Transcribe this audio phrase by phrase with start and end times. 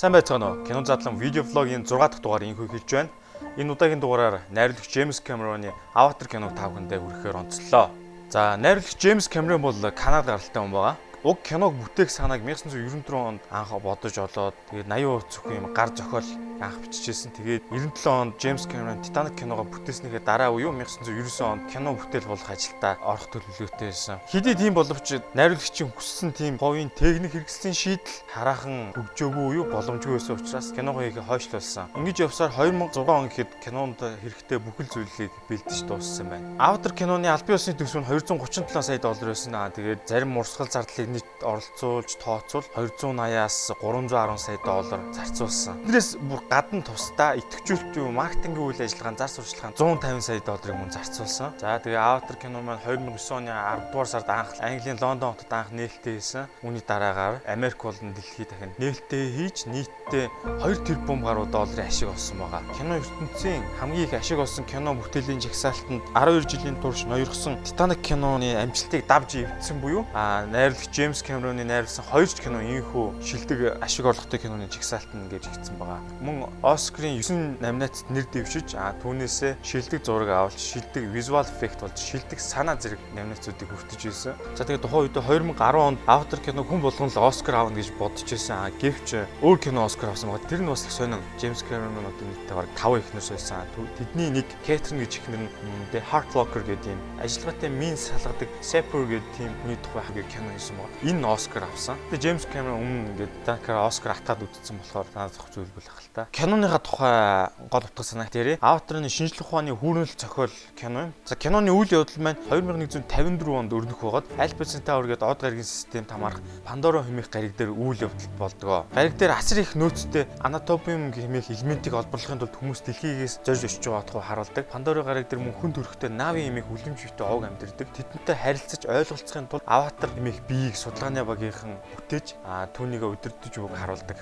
[0.00, 0.64] Сайн байцгаана уу?
[0.64, 3.12] Кино задлан видео влогийн 6 дахь дугаар инхүү хэлж байна.
[3.60, 7.92] Энэ удаагийн дугаараар найруулагч Джеймс Кэмероны Аватар киног та бүхэндээ хүрэхээр онцлоо.
[8.32, 13.42] За, найруулагч Джеймс Кэмерон бол Канад гаралтай хүн байгаа уг киног бүтээх санааг 1994 онд
[13.52, 16.24] анх бодож олоод тэгээд 80% зөвхөн юм гар зохиол
[16.60, 17.32] анх бичижсэн.
[17.36, 22.48] Тэгээд 97 онд Джеймс Кэмерон Титаник киногоо бүтээснийхээ дараа үеү 1999 онд кино бүтээл болох
[22.48, 24.20] ажилдаа орох төлөвлөгөөтэй байсан.
[24.28, 30.36] Хэдий тийм боловч найруулагчийн хүссэн тийм говийн техник хэрэгслийн шийдэл хараахан хөгжөөгүй юу боломжгүй байсан
[30.36, 31.88] учраас киногоо хийх хойшлуулсан.
[31.96, 36.48] Ингэж явсаар 2006 он гэхэд кинонд хэрэгтэй бүхэл зүйлийг бэлдэж дууссан байна.
[36.60, 39.56] Аватар киноны албан ёсны төсөв нь 237 сая доллар байсан.
[39.72, 45.74] Тэгээд зарим урсгал зардлыг нийт оролцуулж тооцвол 280-аас 310 сая доллар зарцуулсан.
[45.84, 51.48] Тэрнээс бүр гадна тусдаа идэвхжүүлэлтийн маркетингийн үйл ажиллагаанд зар сурталчилгаанд 150 сая долларыг мөн зарцуулсан.
[51.58, 55.70] За тэгээ Avatar кино маань 2009 оны 10 дугаар сард анх Английн Лондон хотод анх
[55.72, 56.46] нээлттэй хийсэн.
[56.62, 60.26] Үүний дараагаар Америк болон дэлхийд дахин нээлттэй хийж нийтдээ
[60.62, 62.62] 2 тэрбум гаруй долларын ашиг олсон байгаа.
[62.76, 68.54] Кино ертөнцийн хамгийн их ашиг олсон кино бүтээлийн жагсаалтанд 12 жилийн турш ноёрхсон Titanic киноны
[68.56, 74.04] амжилтыг давж эвдсэн буюу а найруулагч Джеймс Кэмероны найруулсан хоёр ч кино ийхүү шилдэг ашиг
[74.04, 76.04] орлоготой киноны жагсаалтанд гэж хэлсэн байгаа.
[76.20, 81.96] Мөн Оскарын 9 номинацид нэр дэвшиж а түүнээсээ шилдэг зураг авалт, шилдэг visual effect болж
[81.96, 84.36] шилдэг санаа зэрэг номинацуудыг хүртэж ирсэн.
[84.52, 88.28] За тэгээд тухайн үед 2010 онд Avatar кино хүн болгон л Оскар аавна гэж бодож
[88.28, 88.60] ирсэн.
[88.60, 90.52] А гэвч өөр кино Оскар авсан байгаа.
[90.52, 91.24] Тэр нь бас их сонин.
[91.40, 93.64] Джеймс Кэмерон одоо нийтдээ бараг 5 ихнээс байсан.
[93.96, 99.08] Тэдний нэг Кэтрин гэж ихнэр нь The Heart Locker гэдэг юм ажиллагаатай мин салгадаг Sepper
[99.08, 100.89] гэдэг тийм хүний тухай хаг кино хийсэн байгаа.
[101.02, 101.96] Энэ Оскар авсан.
[102.10, 106.10] Тэгээ Джеймс Кэмерон өмнө ингээд Данкара Оскар атгаад үзсэн болохоор надад зөх зүйл болох л
[106.12, 106.28] та.
[106.28, 108.60] Киноныхаа тухай гол утга санаа тэрэ.
[108.60, 111.12] Аватарын шинжлэх ухааны хүүрнэл зохиол кино юм.
[111.24, 116.10] За киноны үйл явдал маань 2154 онд өрнөх байгаад Альберт Центаур гэдэг од гаригийн системд
[116.12, 118.84] хамаарах Пандора хэмээх гариг дээр үйл явдал болдгоо.
[118.92, 124.04] Гариг дээр асар их нөөцтэй анатопиум хэмээх элементийг олборлохын тулд хүмүүс дэлхийгээс зорж очиж байгаа
[124.08, 124.64] тухай харуулдаг.
[124.68, 127.88] Пандора гариг дээр мөн хүн төрхтэй Нави хэмээх үлэмжтэй овг амьдэрдэг.
[127.92, 132.36] Тэдэнтэй харилцаж ойлголцохын тулд Аватар хэмээх биеийг судалгааны багийнхан бүтээж
[132.74, 134.18] түүнийг өдөрдөж үг харуулдаг.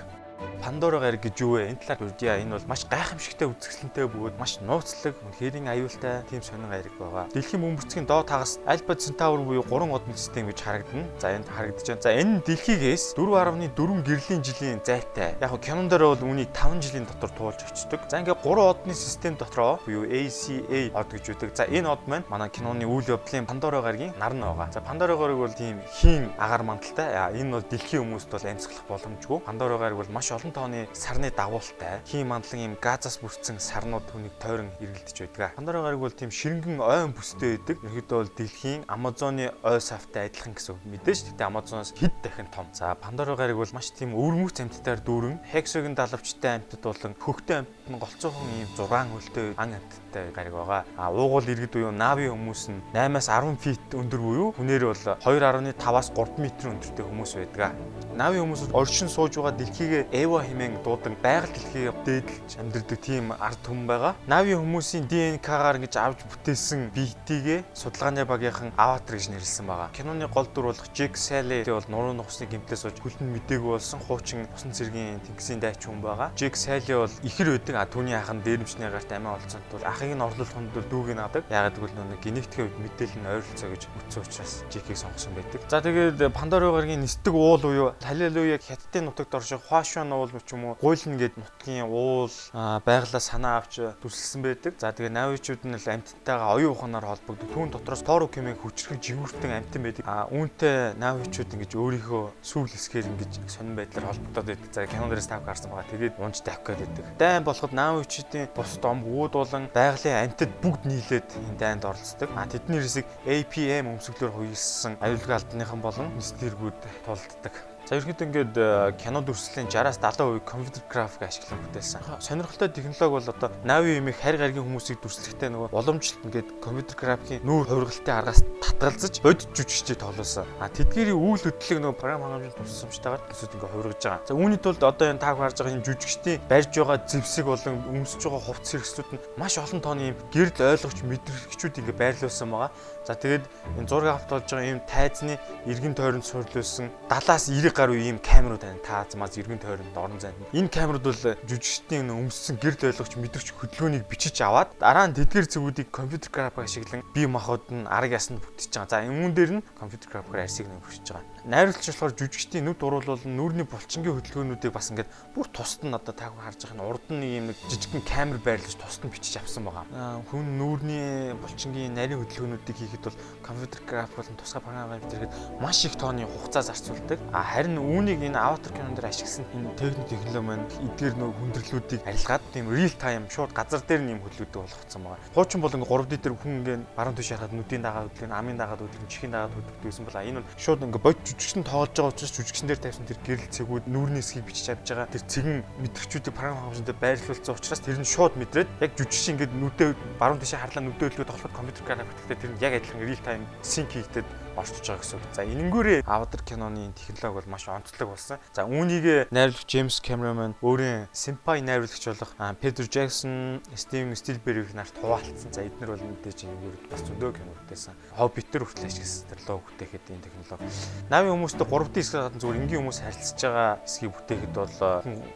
[0.63, 1.75] Пандора гариг гэж юу вэ?
[1.75, 2.37] Энэ талаар үрдья.
[2.39, 7.27] Энэ бол маш гайхамшигтай үзэсгэлэнтэй бөгөөд маш нууцлаг, хэрийн аюултай тийм сонин гариг байгаа.
[7.33, 11.07] Дэлхийн бөмбөрцгийн доод хагас Альба Центавр буюу 3 одон систем гэж харагдана.
[11.19, 12.01] За энд харагдаж байна.
[12.01, 15.35] За энэ дэлхийгээс 4.4 гэрлийн жилийн зайтай.
[15.41, 17.99] Яг нь кинон дээр бол үүнийг 5 жилийн дотор туулж очдог.
[18.07, 21.55] За ингээ 3 одны систем дотроо буюу ACA од гэж үүдэг.
[21.55, 24.71] За энэ од маань манай киноны үйл явдлын Пандора гаригийн нар нь байгаа.
[24.71, 27.15] За Пандора гариг бол тийм хийн агаар мандалтай.
[27.35, 29.39] Энэ бол дэлхийн хүмүүст бол амьсгалах боломжгүй.
[29.43, 34.05] Пандора гариг бол маш маш олон тооны сарны дагуултай хий мандлан юм газаас бүрдсэн сарнууд
[34.11, 35.55] түүнийг тойрон эргэлдэж байдаг.
[35.55, 37.81] Пандора гариг бол тийм ширэнгэн ойн бүстэй байдаг.
[37.81, 40.81] Ерөнхийдөө бол дэлхийн Амазоны ой савтай адилхан гэсэн үг.
[40.85, 42.67] Мэдээж тэгтээ Амазоноос хэд дахин том.
[42.73, 47.89] За Пандора гариг бол маш тийм өвөрмөц амьтдаар дүүрэн хексогийн далавчтай амьтад болон хөхтэй амьтад
[47.89, 50.85] нь голцоохон ийм 6 хөлтэй ан амьтдтай гариг байгаа.
[50.93, 56.13] А уугуул иргэд буюу Нави хүмүүс нь 8-аас 10 фит өндөр буюу хүнээр бол 2.5-аас
[56.13, 57.73] 3 м өндөртэй хүмүүс байдаг.
[58.13, 63.55] Нави хүмүүс оршин сууж байгаа дэлхийгээ Эва хэмээн дуудан байгаль дэлхийг дээдлж амьдардаг тийм ард
[63.63, 64.13] түмэн байгаа.
[64.27, 69.95] Нави хүмүүсийн ДНК-гаар ингэж авч бүтээсэн биетийгээ судалгааны багийнхан Аватар гэж нэрлсэн байгаа.
[69.95, 74.43] Киноны гол дүр болох Джек Салли бол нуруу нухсны гимтээс сууж хөлн мдээгүй болсон хуучин
[74.51, 76.35] усан цэргийн тэнгисийн дайч хүн байгаа.
[76.35, 77.75] Джек Салли бол ихэр байдаг.
[77.79, 81.23] А түүний ах нь дээрэмчний гарт амиа олцсон тул ахыг нь орлуулахын тулд дүүг нь
[81.23, 81.47] авдаг.
[81.47, 85.63] Ягаад гэвэл нөгөө генетикийн үед мэдээлэл нь ойролцоо гэж утсан учраас Джекийг сонгосон байдаг.
[85.71, 89.63] За тэгээд Пандора гарагийн нисдэг уул буюу Халилуя хятадын нутагт орших
[90.09, 94.73] Хуашуан уул ч юм уу гуйлна гэд нутгийн уул байглаа санаа авч дүрсэлсэн байдаг.
[94.81, 97.49] За тэгээ навичууд нь л амьтантайгаа оюун ухаанаар холбогддог.
[97.53, 100.03] Түүн дотроос Тору кемиг хүчрэх жигүүртэн амьтан байдаг.
[100.09, 104.69] А үүнтэй навичууд ингэж өөрийнхөө сүүл хэсгээр ингэж сонирн байдлаар холбогдоод байдаг.
[104.73, 105.91] За кинон дээрээс тав гарсан байгаа.
[105.93, 107.05] Тэгээд унж тавих байдаг.
[107.21, 112.29] Дайн болоход навичуудын бус дом үүд болон байгалийн амьтад бүгд нийлээд энэ дайнд оролцдог.
[112.33, 117.53] А тэдний хэсэг APM өмсгөлөөр хуйлсан аюулгүй албаныхан болон мистергүүд тулддаг.
[117.89, 122.21] За ерөнхийдөө ингээд э, кино дүрслэлийн 60-аас 70% компьютер график ашиглан бүтээсэн.
[122.21, 127.41] Сонирхолтой технологи бол одоо Navi имийг харь гаргийн хүмүүсийг дүрслэхдээ нөгөө уламжлалт ингээд компьютер графикийн
[127.41, 130.45] нүүр хувиргалтын аргаас татгалзаж бодит жүжигчдийг тоглосон.
[130.61, 134.21] А тэдгээрийн үйл хөдлөлийг нөгөө програм хангамжинд тусламжтайгаар төсөд ингээд хувиргаж байгаа.
[134.29, 138.21] За үүний тулд одоо энэ тааг харж байгаа энэ жүжигчдийн барьж байгаа зэвсэг болон өмсөж
[138.21, 142.69] байгаа хувцс хэрэгслүүд нь маш олон тооны гэрэл ойлгогч мэдрэгчүүд ингээд байрлуулсан байгаа.
[143.09, 143.45] За тэгээд
[143.81, 148.59] энэ зураг авт болж байгаа ийм тайзны эргэн тойронд сурлуулсан 70-аас 90 гаруй ийм камерууд
[148.59, 148.83] байна.
[148.83, 150.35] Таазмаас эргэн тойронд орон зайд.
[150.51, 155.87] Энэ камерууд бол жүжигчдийн өмссөн гэрэл ойлгогч мэдрэгч хөдөлгөөнийг бичиж аваад дараа нь тэдгээр зүгүүдийг
[155.87, 158.91] компьютер график ашиглан бие махбод нь арга ясанд бүтэж байгаа.
[158.91, 161.38] За энэ дээр нь компьютер графикаар арсыг нэмэгдэж байгаа.
[161.47, 166.27] Найруулагч болохоор жүжигчдийн нүд уруулал нүрийн булчингийн хөдөлгөөнүүдийг бас ингээд бүр тусад нь одоо та
[166.27, 169.63] хүн харж байгаа нь урд нь ийм нэг жижигхэн камер байрлаж тусад нь бичиж авсан
[169.63, 169.87] байгаа.
[170.27, 175.95] Хүн нүрийн булчингийн нарийн хөдөлгөөнүүдийг хийхэд бол компьютер график болон тусгай програмаар битэрэхэд маш их
[175.95, 177.19] тооны хугацаа зарцуулдаг.
[177.31, 182.01] А харин үүнийг энэ аватар кинон дээр ашигласан энэ техник технологи маань эдгээр нөө хүндрэлүүдийг
[182.03, 185.23] арилгаад тийм real time шууд газар дээр нэм хөдлөдөг болгоцсон байгаа.
[185.31, 188.75] Хуучин бол ингээ 3D дээр хүн ингээ баруун тийш харахад нүдийн дагаа хөдлөн, амын дагаа
[188.75, 192.33] хөдлөн, чихийн дагаа хөдлөдөг байсан бол энэ бол шууд ингээ бод жүжигчин тоолж байгаа учраас
[192.33, 195.13] жүжигчин дээр тавьсан тэр гэрэл цэгүүд нүүрний хэсгийг бичиж авч байгаа.
[195.13, 199.89] Тэр цэгэн мэдрэгчүүдийг програм хавшинтай байрлуулсан учраас тэр нь шууд мэдрээд яг жүжигчин ингээ нүдээ
[200.17, 203.93] баруун тийш харлаа нүдээ хөдлөөд тоглоход компьютер графиктэй тэр нь яг адилхан real time sync
[203.93, 205.25] хийгдэд орчиж байгаа гэсэн үг.
[205.35, 208.37] За энэнгүүрээ Avatar киноны технологи бол маш онцлог болсон.
[208.53, 212.31] За үүнийг найруулагч Джеймс Кэмерон өөрийн Senpai найруулагч болох
[212.61, 215.53] Педро Джексон, Стивен Стилберг нарт хуваалцсан.
[215.53, 217.93] За эдгээр бол мэдээж энэгээр бас зөндөө кино бүтээсэн.
[218.17, 220.71] Hobbit-тер хүртэл ашигласан тэр лог бүтээхэд энэ технологи.
[221.11, 224.75] Нави хүмүүстэй 3D хэсгээр гадна зүгээр энгийн хүмүүс харилцаж байгаа хэсгийг бүтээхэд бол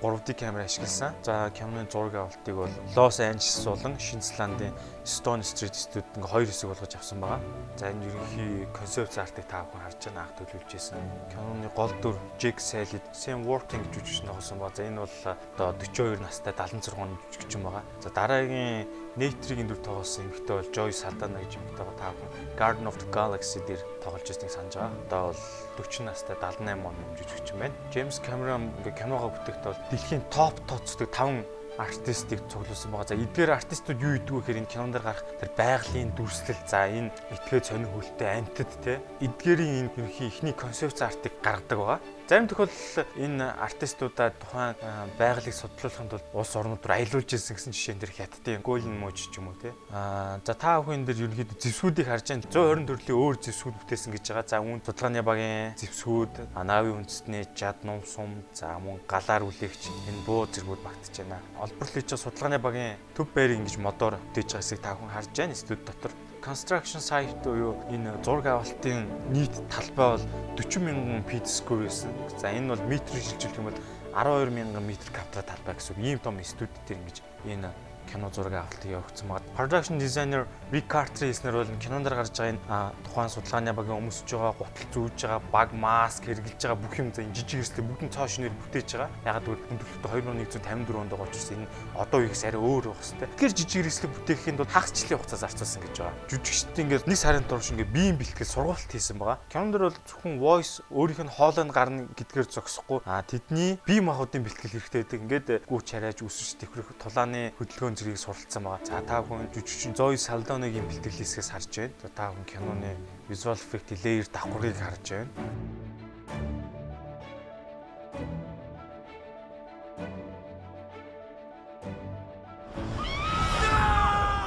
[0.01, 1.11] 3D камер ашигласан.
[1.21, 4.73] За киноны зураг авалтыг бол Лос Анжелес болон Шинзландын
[5.03, 7.41] Stone Street Studio ингээ хоёр хэсэг болгож авсан байгаа.
[7.77, 11.01] За энэ ерөнхий концепт артыг та бүхэн харж байгаа анх төлөвлөжсэн.
[11.29, 14.71] Киноны гол дүр Jake Sully, Sam Worthington жүжигч ногсон ба.
[14.73, 15.17] За энэ бол
[15.57, 17.83] одоо 42 настай 76 он жүжигчин байгаа.
[18.01, 21.85] За дараагийн Нейтрийн дүр тоглосон эмэгтэй бол Joy Saldana гэж эмэгтэй.
[22.01, 24.97] Та бүхэн Garden of the Galaxy дээр тоглож байсныг санаж байгаа.
[25.05, 27.75] Одоо бол 40 настай 78 он жүжигчин байна.
[27.93, 31.45] James Cameron ингээ киногоо бүтээхдээ бол дэлхийн топ тооцдог 5
[31.77, 33.09] артистыг цуглуулсан байгаа.
[33.09, 37.61] За эдгээр артистууд юу идэв гэхээр энэ кинонд гарах тэр байгалийн дүрслэл за энэ этгээ
[37.65, 41.99] сонир хөлтэй амьтад те эдгээрийн энэ ерхий ихний концепц артыг гаргадаг байгаа.
[42.33, 44.73] Зарим тохиолдолд энэ артистуудаа тухайн
[45.21, 49.37] байгалыг судлуулахын тулд улс орнууд руу аялуулж ирсэн гэсэн жишээн дэр хятадын Golden Moj ч
[49.37, 49.69] юм уу те.
[49.93, 52.49] Аа за та бүхэн дээр ерөнхийдөө зэвсгүүдийг харж байна.
[52.49, 54.49] 120 төрлийн өөр зэвсгүүд бүтээсэн гэж байгаа.
[54.49, 60.25] За үүн судалгааны багийн зэвсгүүд, Анави үндэстний жад ном сум, за мөн галаар үлээгч энэ
[60.25, 61.37] буу зэргүүд багтж байна.
[61.61, 65.53] Олборлол хийж судалгааны багийн төв байрыг ингэж модоор бүтээж байгаа хэсгийг та бүхэн харж байна.
[65.53, 66.09] Студ дотор
[66.43, 70.25] construction site буюу энэ зураг авалтын нийт талбай бол
[70.59, 72.11] 40 мянган feet square байсан.
[72.37, 73.79] За энэ бол метрээр шилжүүлэх юм бол
[74.11, 76.03] 12 мянган метр квадрат талбай гэсэн.
[76.03, 77.17] Ийм том студид дээр ингэж
[77.47, 77.71] энэ
[78.11, 79.55] кино зураг авалтыг явуулсан байгаа.
[79.57, 84.53] Production designer Rick Carter хэлснээр бол кинонд гарч байгаа энэ тухайн судалгааны багийн өмсөж байгаа,
[84.57, 88.27] гутал зүүж байгаа, баг маск хэрглэж байгаа бүх юм за энэ жижиг хэсэг бүгдэн цоо
[88.27, 89.09] шинээр бүтээж байгаа.
[89.25, 93.31] Ягаад гэвэл хүндрэлтэй 2154 онд байгаа учраас энэ одоо үеигс арай өөр байх хэвээр.
[93.37, 96.15] Тэгэхээр жижиг хэсэг бүтээхэд бол хагасчлалын хугацаа зарцуулсан гэж байгаа.
[96.29, 99.37] Жүжигчд ингээд нэг сарын турш ингээд биеийн бэлтгэл сургалт хийсэн байгаа.
[99.53, 102.99] Кинонд бол зөвхөн voice өөрийнх нь хоолойнд гарна гэдгээр зогсохгүй.
[103.05, 105.21] А тэдний бие махбодын бэлтгэл хэрэгтэй байдаг.
[105.21, 108.85] Ингээд гүүч хараач үсвэж тэврэх тулааны хөдөлгөөн зэргийг суралцсан байгаа.
[108.85, 112.11] За та бүхэн жүжигчин Zoe Saldana-гийн бэлтгэл хэсгээс харж байна.
[112.15, 112.91] Та бүхэн киноны
[113.29, 115.31] visual effect layer давхаргыг харж байна.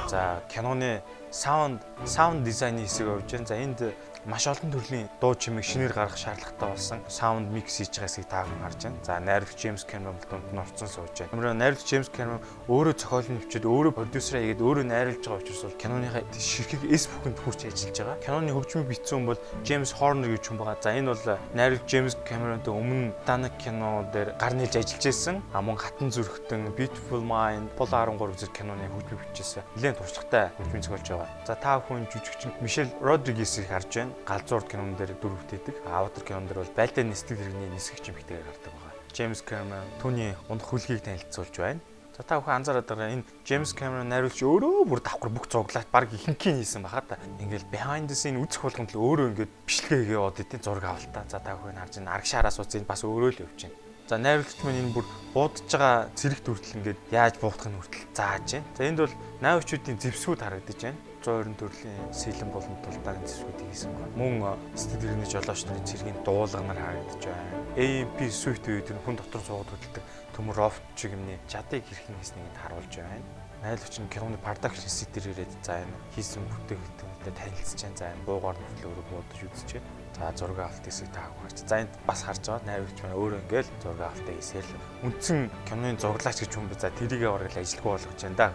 [0.07, 3.47] За киноны саунд саунд дизайны хэсэг явж байна.
[3.47, 3.79] За энд
[4.27, 8.43] маш олон төрлийн дуу чимээг шинээр гаргах шаардлагатай болсон саунд микс хийж байгаа хэсгийг та
[8.43, 9.03] бүхэн харж байна.
[9.07, 11.31] За найруулагч Джеймс Кэмерон дунд нь орцсон сууж байна.
[11.31, 15.63] Ямар найруулагч Джеймс Кэмерон өөрөө зохиол нь бичээд өөрөө продюсераа хийгээд өөрөө найруулж байгаа учраас
[15.63, 18.17] бол киноныхаа ширхэг эс бүхэнд хүрч ажиллаж байгаа.
[18.19, 20.77] Киноны хөгжмийг бичсэн хүн бол Джеймс Хорнер гэж хүн байгаа.
[20.83, 21.23] За энэ бол
[21.55, 25.39] найруулагч Джеймс Кэмеронтой өмнө Titanic кино дээр гар нэлж ажиллаж байсан.
[25.55, 29.63] А мөн Хатан зүрхтэн, Beautiful Mind, Pol 13 зэрэг киноны хөгжмийг бичижсэн.
[29.79, 31.45] Нэлээд туршлагатай хөгжмийн зохиолж байгаа.
[31.49, 35.75] За та бүхэн жүжигчин Мишель Родригесийг харж байна галзуурд кинон дээр дүр бүтээдэг.
[35.89, 38.93] Аватар кинон дээр бол байлдаа нислэг хэрэгний нисгэгч эмэгтэйгээр гардаг байгаа.
[39.11, 41.81] Джеймс Кэмерон түүний унах хүлгийг танилцуулж байна.
[42.17, 46.09] За та бүхэн анзаараад байгаа энэ Джеймс Кэмерон найруулагч өөрөө бүр давхар бүх зуглаад баг
[46.13, 47.21] ихэнхийн хийсэн баха та.
[47.37, 51.25] Ингээл behind the scene үзэх болгонд л өөрөө ингээд бичлэгээ хийгээд одитын зураг авалтаа.
[51.29, 52.13] За та бүхэн харж байна.
[52.17, 53.77] Аргашаараа суудсан бас өөрөө л явж байна.
[54.09, 55.05] За найруулагч маань энэ бүр
[55.35, 58.69] буудаж байгаа зэрэгт хүртэл ингээд яаж буудахыг хүртэл зааж байна.
[58.73, 60.97] За энд бол найруулагчдын зэвсгүүд харагдаж байна.
[61.23, 64.17] 120 төрлийн сэлэн болон тулдааны зэвсгүүдийг хийсэн байна.
[64.17, 64.33] Мөн
[64.77, 67.57] сэтгэл жолооч нарын цэргийн дуулганаар харагдаж байна.
[67.77, 70.05] AMP suite үед хүн дотор суугаад хөдөлдөг
[70.37, 73.25] төмөр рофт шиг юмны чадыг хэрхэн хийснийг харуулж байна.
[73.57, 77.97] Найруулагч нь киноны production set дээр ирээд за энэ хийсэн бүтээгдэхүүнтэй танилцж байна.
[77.97, 79.89] За энэ буугаар нөхлөө өөрөө бодож байна.
[80.17, 81.57] За зураг авалт хэсэг таах харж.
[81.65, 84.71] За энд бас харж байгаа найруулагч маань өөрөө ингээл зураг авалтаа хийсэл
[85.05, 88.47] үндсэн киноны зураглаач гэж хүн за тэрийгээ бараг ажилгүй болгож байна да.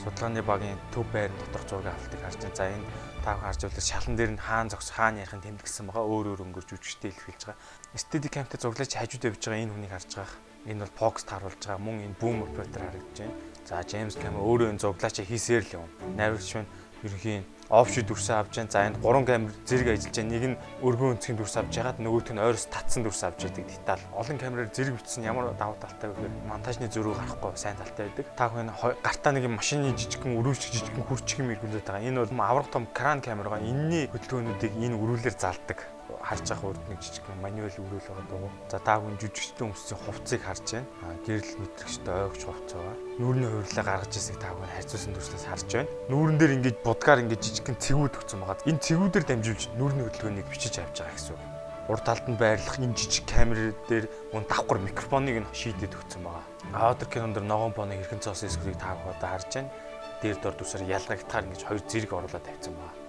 [0.00, 2.56] Судалгааны багийн төв байр дотор зураг авалтыг харж байна.
[2.56, 2.86] За энэ
[3.22, 6.10] Та харж байвал шалан дээр нь хаан зогс хаан ярихын тэмдэгсэн байгаа.
[6.10, 7.62] Өөр өөр өнгөрж үжигтэй илэрхийлж байгаа.
[7.94, 10.38] Steady cam-тэй зурлаж хажууд явж байгаа энэ хүнийг харж байгаа.
[10.66, 11.86] Энэ бол Fox тааруулж байгаа.
[11.86, 13.38] Мөн энэ boom operator харагдаж байна.
[13.62, 15.88] За James Cam өөрөө энэ зуглаачаа хийсээр л юм.
[16.18, 16.72] Найруулагч маань
[17.06, 17.42] ерөнхийн
[17.72, 18.68] офшид дүрсээ авч जैन.
[18.68, 20.28] За энд 3 камер зэрэг ажиллаж байгаа.
[20.28, 24.04] Нэг нь өргөн өнцгийн дүрс авч ягаад нөгөөх нь ойроос татсан дүрс авч яадаг деталь.
[24.12, 28.26] Олон камераар зэрэг бичсэн ямар давуу талтай вэ гэхээр монтажны зөрүү гарахгүй сайн талтай байдаг.
[28.36, 32.04] Та бүхэн гартаа нэг машины жижигхэн өрөвч жижигхэн хүрчих юм эргүүлээд байгаа.
[32.04, 35.80] Энэ бол авраг том кран камергаа энэний хөдөлгөөнүүдийг энэ өрүүлэр залдаг
[36.22, 38.50] харж байгаа урд нэг жижиг мануал өрөөл байгаа дөө.
[38.70, 40.86] За та хүн жүжигчдэн өмссөн хувцсыг харж байна.
[41.02, 42.96] А гэрэл мэдрэгчтэй ойгч хувц байгаа.
[43.18, 45.90] Нүүрний хувирлаа гаргаж ирсэг та хүн хайцуулсан дүрслээс харж байна.
[46.08, 48.66] Нүүрэн дээр ингэж будгаар ингэж жижигхэн цэгүүд өгсөн байгаа.
[48.70, 51.42] Энэ цэгүүдээр дамжуулж нүүрний хөдөлгөөнийг бичиж авч байгаа гэсэн үг.
[51.90, 56.46] Урд талд нь байрлах энэ жижиг камер дээр мөн давхар микрофоныг нь шийдэд өгсөн байгаа.
[56.78, 59.74] Аудио кинонд ногоон боны хэрхэн цоосон эсвэрийг та бүхэн харж байна.
[60.22, 63.01] Дээр дор дүсээр ялгагтахаар ингэж хоёр зэрэг оруулаад тавьсан байна.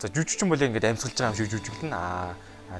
[0.00, 2.32] За жүжигчин бол ингээд амьсгалж байгаа юм шиг жүжиглэн аа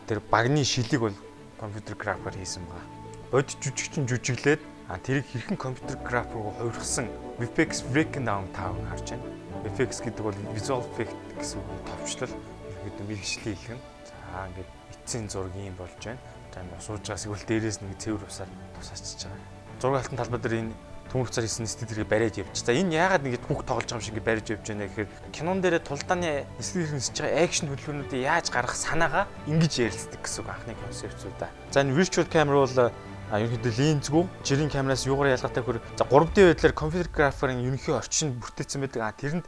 [0.09, 1.17] тэр багны шилийг бол
[1.61, 2.89] компьютер графикаар хийсэн байгаа.
[3.29, 9.29] Бод жүжигчин жүжиглээд а тэрийг хэрхэн компьютер график руу хувирсан VFX breakdown таав харж байна.
[9.69, 12.33] VFX гэдэг бол visual effect гэсэн үг товчлол
[12.89, 13.81] ерөөдөө мэрэгжлийн хэлхэн.
[14.09, 16.25] За ингээд эцсийн зураг юм болж байна.
[16.57, 18.49] За сууж байгаас игэл дээрээс нэг цэвэр усаар
[18.81, 19.45] тусаачиж байгаа.
[19.77, 20.73] Зураг алтан талбай дээр энэ
[21.11, 22.55] төмөр цаар хийсэн стилэрийг бариад явж.
[22.55, 25.83] За энэ яагаад ингэж хүүхд тоглож байгаа юм шиг бариад явж байна гэхээр кинон дээр
[25.83, 31.51] тулдааны стилэр хийсэж байгаа экшн хөдөлгөөнүүдийг яаж гаргах санаагаа ингэж ярилцдаг гэсэн үг анхны концепцуудаа.
[31.75, 32.95] За энэ virtual camera бол
[33.31, 38.35] а ерөнхийдөө линзгүй жирийн камераас юугаар ялгаатай хөр за 3D байдлаар компьютер графикын ерөнхий орчинд
[38.43, 39.03] бүрдээсэн байдаг.
[39.07, 39.47] А тэрэнд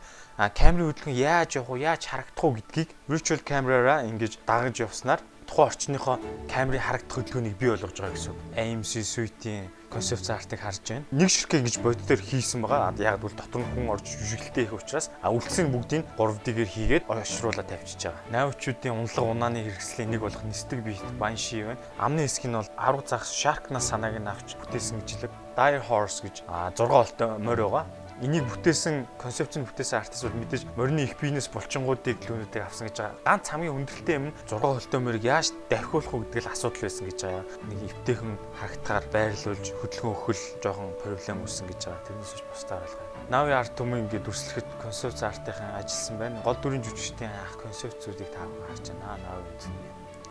[0.54, 5.66] камерын хөдөлгөөн яаж явах вэ, яаж харагдах вэ гэдгийг virtual camera-аараа ингэж дагаж явснаар тухайн
[5.66, 6.16] орчныхоо
[6.46, 8.34] камерын харагдах хөдөлгөөнийг бий болгож байгаа гэсэн.
[8.54, 11.04] AMC suite-ийн концепц артыг харж байна.
[11.12, 12.96] Нэг ширхэг ингэж бодит дээр хийсэн байгаа.
[12.96, 17.68] Яг бол дотор нь хүн орж жүжиглэлтэй их учраас а үлдсэн бүгдийг 3D-гээр хийгээд ойшруулаад
[17.68, 18.24] тавьчихж байгаа.
[18.32, 21.80] Найвчуудын унлаг унааны хэрэгслийн нэг болох нисдэг биет банши байна.
[22.00, 25.32] Амны хэсэг нь бол арга зах Sharkness санааг нь авч бүтээсэн гэж хэлэг.
[25.52, 27.84] Dire Horse гэж 6 олтой морь байгаа
[28.22, 33.18] энийг бүтээсэн концепцийг бүтээсэн артист бол мэдээж морины их бизнес булчингуудыг лүүнүүдийг авсан гэж байгаа.
[33.26, 37.44] Ганц хамгийн хүндрэлтэй юм 6 холтоморыг яаж давхиулах уу гэдэг л асуудал байсан гэж байгаа.
[37.66, 42.06] Нэг эвтэйхэн харагтахаар байрлуулж хөдөлгөөн өхөл жоохон проблем үүссэн гэж байгаа.
[42.06, 43.06] Тэрнээс ч бусдаар алгаа.
[43.26, 46.42] Нави арт түмэн ингээд дүрслэхэд концепц артынхан ажилласан байна.
[46.46, 49.18] Гол дүрийн жүжигчдийн анх концепцүүдийг та бүхэн харж байна.
[49.18, 49.50] Нави.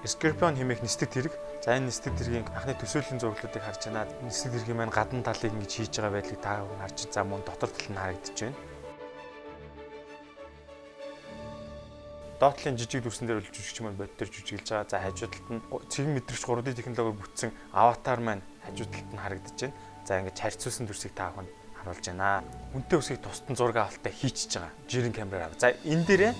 [0.08, 1.34] Скорпион хэмээх нисдэг тэрэг.
[1.62, 4.10] За энэ нисдэг тэргийн анхны төсөөллийн зураглуудыг харж байна.
[4.26, 7.70] Нисдэг тэргийн маань гадна талыг ингэж хийж байгаа байдлыг та бүхэн харж за мөн дотор
[7.70, 8.58] тал нь харагдаж байна.
[12.42, 14.90] Доотлын жижиг дүрсэн дээр жүжигч маань бод төр жүжиглж байгаа.
[14.90, 19.58] За хажуу талд нь цэгэн мэдрэгч 3D технологиор бүтсэн аватар маань хажуу талд нь харагдаж
[19.62, 19.78] байна.
[20.02, 22.42] За ингэж харьцуулсан дүрсийг та бүхэн харуулж байна.
[22.74, 24.74] Үнтэй үсгийг тусдан зураг авалтаа хийчихэж байгаа.
[24.90, 25.54] Жирийн камераар.
[25.62, 26.34] За энэ дээрээ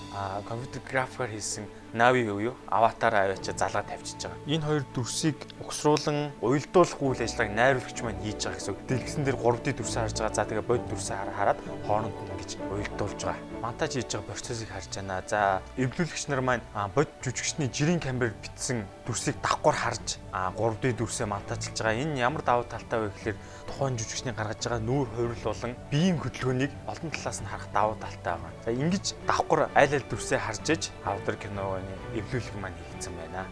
[0.50, 1.62] компьютер графикаар хийсэн
[1.92, 4.40] Нави юу аватар аваачаа залгаад тавьчихж байгаа.
[4.48, 8.76] Энэ хоёр дүрсийг угсруулан уялдуулах үйл ажиллагааг найруулагч маань хийж байгаа гэсэн.
[8.88, 10.36] Дэлгэсэн дээр 3D дүрсээ харж байгаа.
[10.40, 13.44] За тэгээ бод дүрсээ хараад хооронд нь ингэж уялдуулж байгаа.
[13.60, 15.20] Монтаж хийж байгаа процессыг харж байна.
[15.28, 16.64] За эвлүүлэгч нар маань
[16.96, 22.00] бод жүжигчний жирийн камераар битсэн дүрсийг давхар харж 3D дүрсээ монтажлж байгаа.
[22.00, 23.36] Энэ ямар давуу талтай вэ гэхээр
[23.68, 28.32] тухайн жүжигчний гаргаж байгаа нүүр хувирал болон биеийн хөдөлгөөнийг олон талаас нь харах давуу талтай
[28.40, 28.64] байгаа.
[28.64, 33.46] За ингэж давхар аль аль дүрсээ харж иж авдар кино киноны эвлүүлэг маань хийгдсэн байна.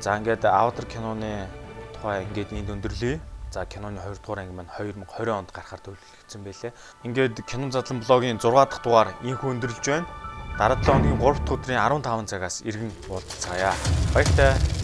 [0.00, 1.48] За ингээд Avatar киноны
[1.94, 3.20] тухай ингээд энд өндөрлөе.
[3.50, 6.72] За киноны 2 дугаар анги маань 2020 онд гарахаар төлөвлөгдсөн байлээ.
[7.04, 10.06] Ингээд кинон задлан блогийн 6 дахь дугаар инхүү өндөрлж байна.
[10.58, 13.72] Дараа 7 хоногийн 3 дахь өдрийн 15 цагаас иргэн уулзцаая.
[14.12, 14.75] Баяртай.